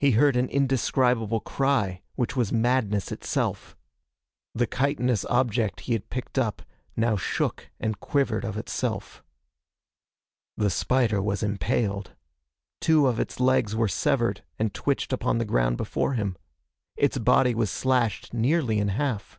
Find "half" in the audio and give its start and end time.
18.88-19.38